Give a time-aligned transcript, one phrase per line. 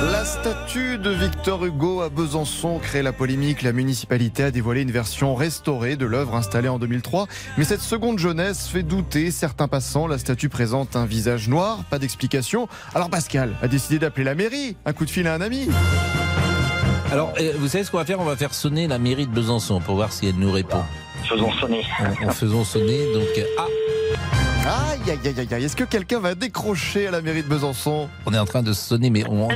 [0.00, 3.62] La statue de Victor Hugo à Besançon crée la polémique.
[3.62, 7.26] La municipalité a dévoilé une version restaurée de l'œuvre installée en 2003.
[7.56, 10.06] Mais cette seconde jeunesse fait douter certains passants.
[10.06, 12.68] La statue présente un visage noir, pas d'explication.
[12.94, 14.76] Alors Pascal a décidé d'appeler la mairie.
[14.86, 15.68] Un coup de fil à un ami.
[17.10, 18.20] Alors, euh, vous savez ce qu'on va faire?
[18.20, 20.82] On va faire sonner la mairie de Besançon pour voir si elle nous répond.
[21.28, 21.84] Faisons sonner.
[22.24, 23.44] En, faisant sonner, donc.
[23.58, 23.66] Ah
[24.68, 25.64] Aïe, aïe, aïe, aïe, aïe.
[25.64, 28.08] Est-ce que quelqu'un va décrocher à la mairie de Besançon?
[28.26, 29.48] On est en train de sonner, mais on.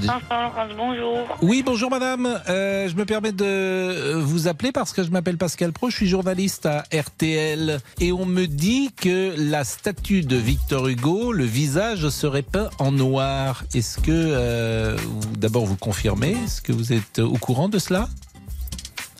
[0.76, 1.26] bonjour.
[1.42, 2.40] Oui, bonjour madame.
[2.48, 5.96] Euh, je me permets de euh, vous appeler parce que je m'appelle Pascal Pro, je
[5.96, 11.44] suis journaliste à RTL et on me dit que la statue de Victor Hugo, le
[11.44, 13.64] visage serait peint en noir.
[13.74, 14.96] Est-ce que, euh,
[15.36, 16.36] d'abord vous confirmez?
[16.44, 18.08] Est-ce que vous êtes au courant de cela?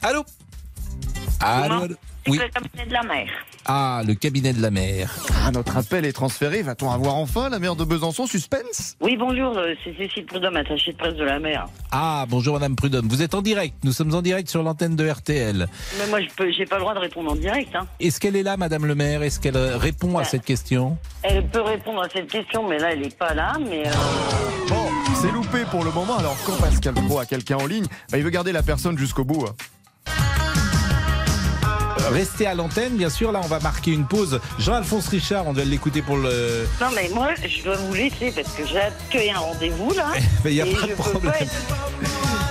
[0.01, 0.25] Allô?
[1.41, 1.97] Allô, allô
[2.29, 2.39] Oui.
[2.39, 3.27] le cabinet de la mer.
[3.67, 5.13] Ah, le cabinet de la mer.
[5.45, 6.63] Ah, notre appel est transféré.
[6.63, 8.97] Va-t-on avoir enfin la maire de Besançon Suspense?
[9.01, 11.67] Oui, bonjour, euh, c'est Cécile Prudhomme, attachée de presse de la mer.
[11.91, 13.09] Ah, bonjour Madame Prudhomme.
[13.09, 13.75] Vous êtes en direct.
[13.83, 15.67] Nous sommes en direct sur l'antenne de RTL.
[15.99, 17.75] Mais moi, je j'ai pas le droit de répondre en direct.
[17.75, 17.87] Hein.
[18.01, 19.23] Est-ce qu'elle est là, Madame le maire?
[19.23, 20.97] Est-ce qu'elle euh, répond à cette question?
[21.23, 23.55] Elle peut répondre à cette question, mais là, elle est pas là.
[23.69, 23.91] Mais euh,
[24.69, 24.87] Bon,
[25.21, 26.17] c'est loupé pour le moment.
[26.19, 29.25] Alors quand Pascal Pro a quelqu'un en ligne, bah, il veut garder la personne jusqu'au
[29.25, 29.45] bout.
[29.47, 29.55] hein.
[32.13, 33.33] Restez à l'antenne, bien sûr.
[33.33, 34.41] Là, on va marquer une pause.
[34.59, 36.67] Jean-Alphonse Richard, on doit l'écouter pour le.
[36.81, 40.09] non, mais moi, je dois vous laisser parce que j'ai accueilli un rendez-vous là.
[40.45, 41.33] Mais il n'y a et pas de problème.
[41.33, 41.53] pas être-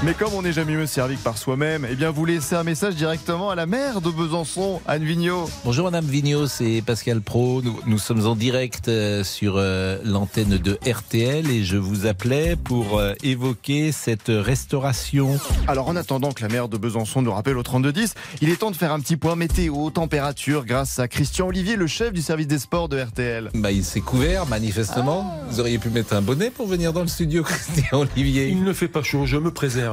[0.03, 2.63] Mais comme on n'est jamais mieux servi que par soi-même, eh bien vous laissez un
[2.63, 5.47] message directement à la maire de Besançon, Anne Vigneault.
[5.63, 7.61] Bonjour Madame Vigneault, c'est Pascal Pro.
[7.61, 12.55] Nous, nous sommes en direct euh, sur euh, l'antenne de RTL et je vous appelais
[12.55, 15.39] pour euh, évoquer cette restauration.
[15.67, 18.71] Alors en attendant que la maire de Besançon nous rappelle au 3210, il est temps
[18.71, 22.47] de faire un petit point météo, température, grâce à Christian Olivier, le chef du service
[22.47, 23.51] des sports de RTL.
[23.53, 25.37] Bah, il s'est couvert, manifestement.
[25.51, 28.47] Vous auriez pu mettre un bonnet pour venir dans le studio, Christian Olivier.
[28.47, 29.90] Il ne fait pas chaud, je me préserve.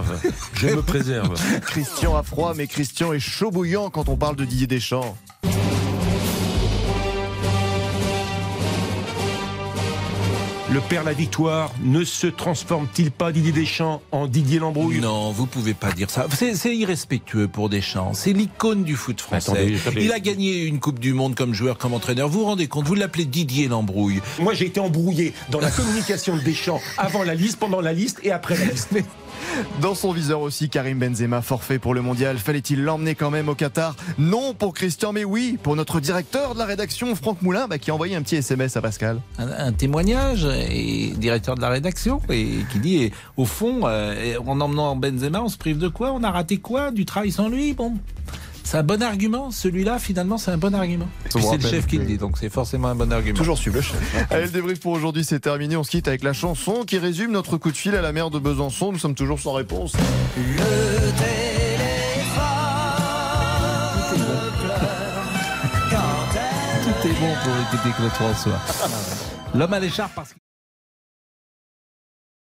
[0.54, 1.34] Je me préserve.
[1.60, 5.16] Christian a froid, mais Christian est chaud bouillant quand on parle de Didier Deschamps.
[10.70, 15.00] Le père La Victoire ne se transforme-t-il pas Didier Deschamps en Didier Lambrouille?
[15.00, 16.26] Non, vous pouvez pas dire ça.
[16.30, 18.12] C'est irrespectueux pour Deschamps.
[18.12, 19.50] C'est l'icône du foot français.
[19.52, 20.04] Attendez, attendez.
[20.04, 22.28] Il a gagné une Coupe du Monde comme joueur, comme entraîneur.
[22.28, 24.20] Vous vous rendez compte Vous l'appelez Didier Lambrouille.
[24.40, 28.20] Moi, j'ai été embrouillé dans la communication de Deschamps avant la liste, pendant la liste
[28.22, 28.90] et après la liste.
[29.80, 32.38] Dans son viseur aussi, Karim Benzema, forfait pour le mondial.
[32.38, 33.94] Fallait-il l'emmener quand même au Qatar?
[34.18, 37.90] Non pour Christian, mais oui pour notre directeur de la rédaction, Franck Moulin, bah, qui
[37.90, 39.20] a envoyé un petit SMS à Pascal.
[39.38, 44.36] Un, un témoignage et directeur de la rédaction et qui dit et, au fond euh,
[44.46, 46.12] en emmenant Benzema on se prive de quoi?
[46.12, 46.90] On a raté quoi?
[46.90, 47.72] Du travail sans lui?
[47.74, 47.94] Bon
[48.64, 52.04] c'est un bon argument celui-là finalement c'est un bon argument c'est le chef qui le
[52.04, 54.26] dit donc c'est forcément un bon argument Toujours suivre le chef.
[54.30, 55.76] Allez, le débrief pour aujourd'hui, c'est terminé.
[55.76, 58.30] On se quitte avec la chanson qui résume notre coup de fil à la maire
[58.30, 58.92] de Besançon.
[58.92, 59.92] Nous sommes toujours sans réponse.
[67.00, 68.60] tout est bon pour écouter Claude François
[69.54, 70.38] l'homme à l'écharpe parce que